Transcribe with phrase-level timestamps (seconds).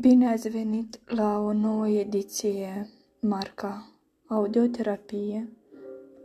[0.00, 2.88] Bine ați venit la o nouă ediție
[3.20, 3.90] marca
[4.26, 5.52] Audioterapie.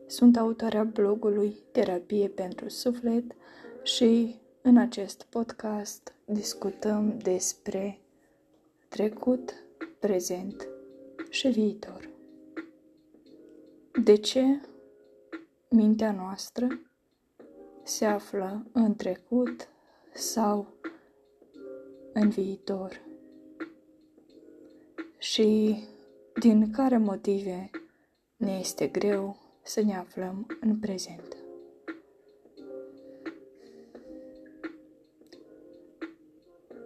[0.08, 3.24] Sunt autoarea blogului Terapie pentru Suflet
[3.84, 8.00] și în acest podcast discutăm despre
[8.88, 9.54] trecut,
[10.00, 10.68] prezent
[11.30, 12.10] și viitor.
[14.04, 14.62] De ce
[15.70, 16.68] mintea noastră
[17.84, 19.70] se află în trecut
[20.14, 20.68] sau
[22.14, 23.08] în viitor?
[25.20, 25.78] Și
[26.40, 27.70] din care motive
[28.38, 31.38] ne este greu să ne aflăm în prezent.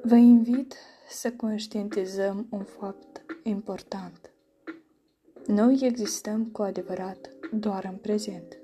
[0.04, 0.76] Vă invit
[1.10, 4.32] să conștientizăm un fapt important.
[5.48, 8.58] Noi existăm cu adevărat doar în prezent.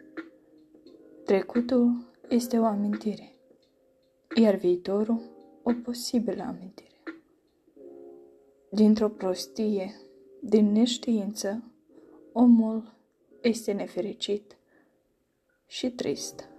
[1.26, 3.36] Trecutul este o amintire,
[4.36, 5.22] iar viitorul
[5.64, 6.89] o posibilă amintire.
[8.72, 9.96] Dintr-o prostie,
[10.42, 11.64] din neștiință,
[12.32, 12.94] omul
[13.42, 14.58] este nefericit
[15.68, 16.50] și trist.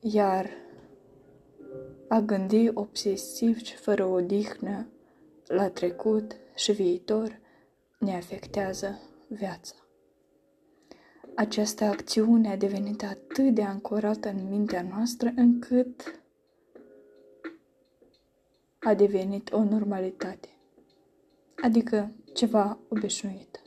[0.00, 0.50] Iar
[2.08, 4.86] a gândi obsesiv și fără odihnă
[5.46, 7.40] la trecut și viitor
[7.98, 9.74] ne afectează viața.
[11.34, 16.19] Această acțiune a devenit atât de ancorată în mintea noastră încât
[18.80, 20.48] a devenit o normalitate,
[21.62, 23.62] adică ceva obișnuit.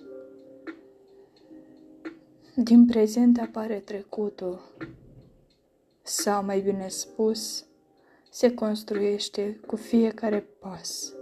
[2.55, 4.61] Din prezent apare trecutul,
[6.02, 7.66] sau mai bine spus,
[8.30, 11.14] se construiește cu fiecare pas.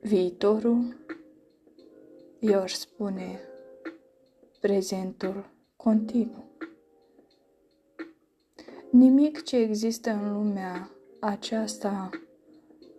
[0.00, 0.96] Viitorul,
[2.40, 3.40] eu aș spune,
[4.60, 6.44] prezentul continuu.
[8.90, 10.90] Nimic ce există în lumea
[11.20, 12.10] aceasta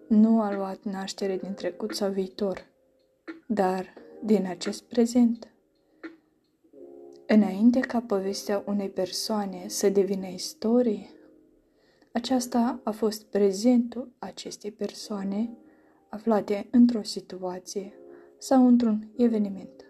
[0.07, 2.67] nu a luat naștere din trecut sau viitor,
[3.47, 5.47] dar din acest prezent.
[7.27, 11.09] Înainte ca povestea unei persoane să devină istorie,
[12.11, 15.57] aceasta a fost prezentul acestei persoane
[16.09, 17.93] aflate într-o situație
[18.37, 19.85] sau într-un eveniment.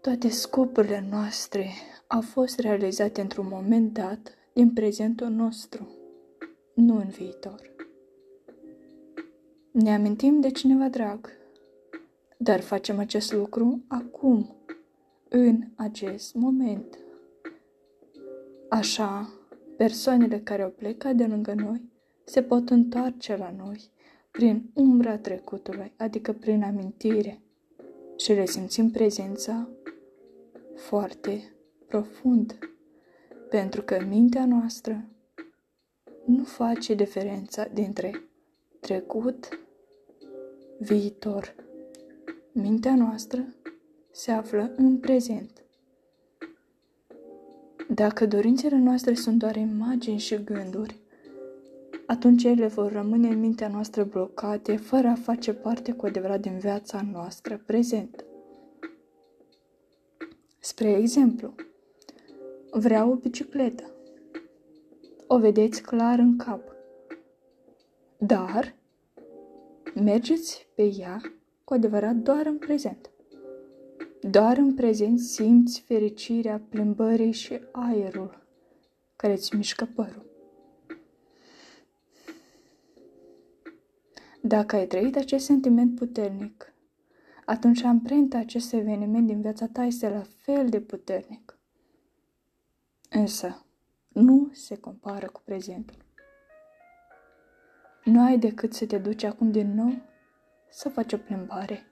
[0.00, 1.68] Toate scopurile noastre
[2.06, 5.97] au fost realizate într-un moment dat din prezentul nostru
[6.78, 7.60] nu în viitor.
[9.70, 11.28] Ne amintim de cineva drag,
[12.36, 14.56] dar facem acest lucru acum,
[15.28, 16.98] în acest moment.
[18.68, 19.32] Așa,
[19.76, 21.82] persoanele care au plecat de lângă noi
[22.24, 23.90] se pot întoarce la noi
[24.30, 27.42] prin umbra trecutului, adică prin amintire,
[28.16, 29.68] și le simțim prezența
[30.74, 31.52] foarte
[31.86, 32.58] profund,
[33.50, 35.08] pentru că mintea noastră
[36.28, 38.22] nu face diferența dintre
[38.80, 39.48] trecut,
[40.78, 41.54] viitor.
[42.52, 43.54] Mintea noastră
[44.10, 45.62] se află în prezent.
[47.88, 50.98] Dacă dorințele noastre sunt doar imagini și gânduri,
[52.06, 56.58] atunci ele vor rămâne în mintea noastră blocate, fără a face parte cu adevărat din
[56.58, 58.24] viața noastră prezentă.
[60.58, 61.54] Spre exemplu,
[62.70, 63.92] vreau o bicicletă
[65.30, 66.60] o vedeți clar în cap.
[68.18, 68.74] Dar
[69.94, 71.20] mergeți pe ea
[71.64, 73.10] cu adevărat doar în prezent.
[74.20, 78.46] Doar în prezent simți fericirea plimbării și aerul
[79.16, 80.26] care îți mișcă părul.
[84.42, 86.72] Dacă ai trăit acest sentiment puternic,
[87.44, 91.58] atunci amprenta acest eveniment din viața ta este la fel de puternic.
[93.10, 93.67] Însă,
[94.18, 95.96] nu se compară cu prezentul.
[98.04, 100.02] Nu ai decât să te duci acum din nou
[100.70, 101.86] să faci o plimbare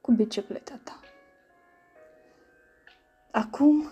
[0.00, 1.00] cu bicicleta ta.
[3.30, 3.84] Acum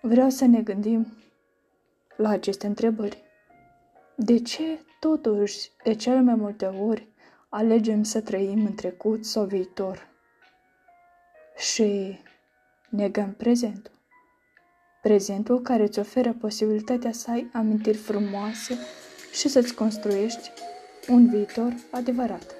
[0.00, 1.06] vreau să ne gândim
[2.16, 3.24] la aceste întrebări.
[4.16, 7.08] De ce, totuși, de cele mai multe ori,
[7.48, 10.08] alegem să trăim în trecut sau viitor
[11.56, 12.18] și
[12.88, 13.95] negăm prezentul?
[15.06, 18.78] Prezentul care îți oferă posibilitatea să ai amintiri frumoase
[19.32, 20.50] și să-ți construiești
[21.08, 22.54] un viitor adevărat.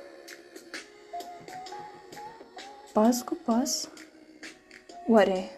[2.93, 3.88] Pas cu pas,
[5.08, 5.50] oare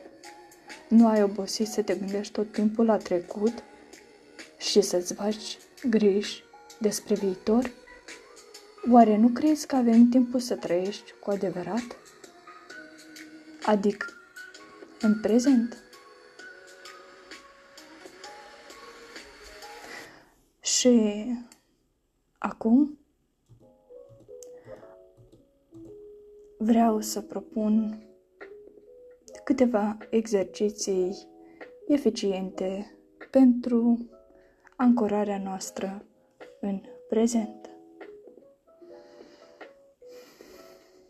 [0.88, 3.62] nu ai obosit să te gândești tot timpul la trecut
[4.58, 5.58] și să-ți faci
[5.88, 6.42] griji
[6.78, 7.70] despre viitor?
[8.90, 11.96] Oare nu crezi că avem timpul să trăiești cu adevărat?
[13.62, 14.06] Adică
[15.00, 15.87] în prezent.
[20.78, 21.24] Și
[22.38, 22.98] Acum
[26.58, 28.02] vreau să propun
[29.44, 31.26] câteva exerciții
[31.86, 32.96] eficiente
[33.30, 34.08] pentru
[34.76, 36.04] ancorarea noastră
[36.60, 37.70] în prezent.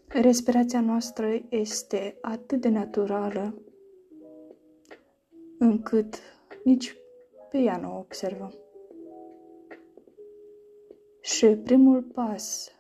[0.09, 3.63] Respirația noastră este atât de naturală
[5.59, 6.19] încât
[6.65, 6.97] nici
[7.51, 8.68] pe ea nu o observăm.
[11.29, 12.73] Și primul pas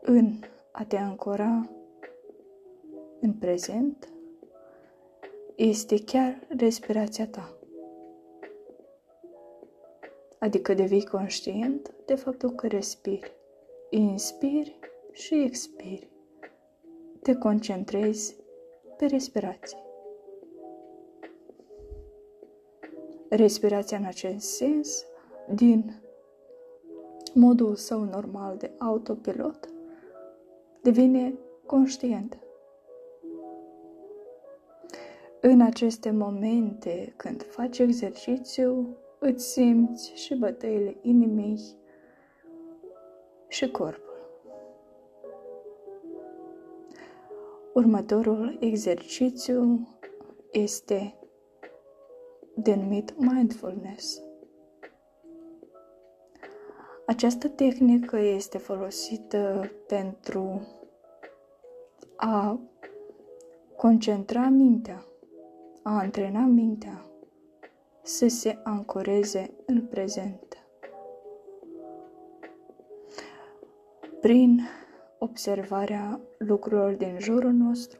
[0.00, 0.32] în
[0.72, 1.70] a te ancora
[3.20, 4.08] în prezent
[5.56, 7.54] este chiar respirația ta.
[10.38, 13.32] Adică devii conștient de faptul că respiri.
[13.90, 14.78] Inspiri
[15.12, 16.08] și expiri.
[17.22, 18.36] Te concentrezi
[18.96, 19.78] pe respirație.
[23.28, 25.04] Respirația în acest sens,
[25.54, 26.00] din
[27.34, 29.68] modul său normal de autopilot,
[30.82, 31.34] devine
[31.66, 32.36] conștientă.
[35.40, 41.58] În aceste momente, când faci exercițiu, îți simți și bătăile inimii
[43.48, 44.08] și corpul.
[47.74, 49.88] Următorul exercițiu
[50.52, 51.14] este
[52.54, 54.22] denumit mindfulness.
[57.06, 60.68] Această tehnică este folosită pentru
[62.16, 62.60] a
[63.76, 65.04] concentra mintea,
[65.82, 67.04] a antrena mintea
[68.02, 70.64] să se ancoreze în prezent.
[74.20, 74.60] Prin
[75.18, 77.98] observarea lucrurilor din jurul nostru,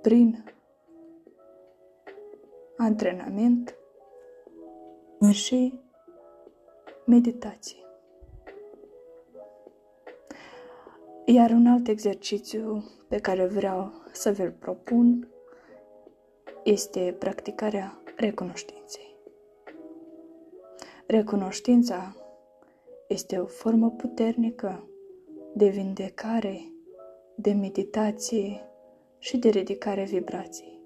[0.00, 0.44] prin
[2.76, 3.74] antrenament
[5.30, 5.83] și
[7.06, 7.76] meditație.
[11.24, 15.28] Iar un alt exercițiu pe care vreau să vi-l propun
[16.64, 19.16] este practicarea recunoștinței.
[21.06, 22.16] Recunoștința
[23.08, 24.88] este o formă puternică
[25.54, 26.72] de vindecare,
[27.34, 28.68] de meditație
[29.18, 30.80] și de ridicare vibrației.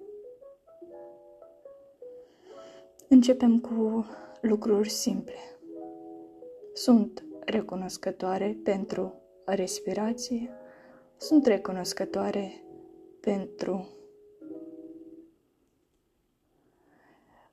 [3.09, 4.07] Începem cu
[4.41, 5.58] lucruri simple.
[6.79, 9.15] Sunt recunoscătoare pentru
[9.45, 10.51] respirație,
[11.17, 12.53] sunt recunoscătoare
[13.21, 13.89] pentru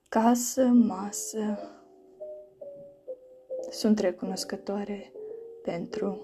[0.10, 1.60] casă, masă.
[3.70, 5.12] Sunt recunoscătoare
[5.64, 6.22] pentru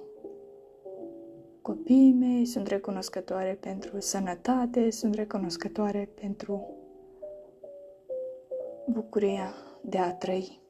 [1.62, 6.76] copiii mei, sunt recunoscătoare pentru sănătate, sunt recunoscătoare pentru
[8.88, 10.61] bucuria de a trăi.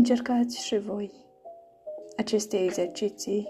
[0.00, 1.10] Încercați și voi
[2.16, 3.48] aceste exerciții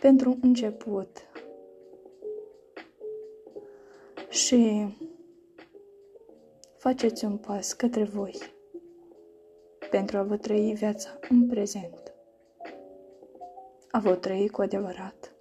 [0.00, 1.18] pentru început.
[4.28, 4.86] Și
[6.76, 8.34] faceți un pas către voi
[9.90, 12.14] pentru a vă trăi viața în prezent,
[13.90, 15.32] a vă trăi cu adevărat,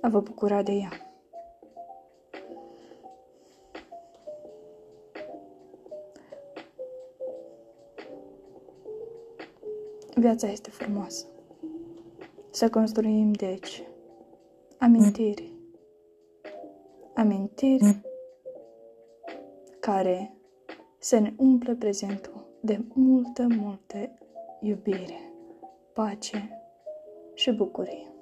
[0.00, 1.07] a vă bucura de ea.
[10.18, 11.26] Viața este frumoasă.
[12.50, 13.82] Să construim, deci,
[14.78, 15.52] amintiri.
[17.14, 18.00] Amintiri
[19.80, 20.34] care
[20.98, 24.18] să ne umple prezentul de multă, multă
[24.60, 25.32] iubire,
[25.92, 26.62] pace
[27.34, 28.12] și bucurie.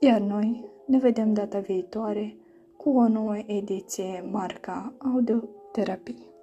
[0.00, 2.36] Iar noi ne vedem data viitoare
[2.76, 6.33] cu o nouă ediție marca Audioterapie.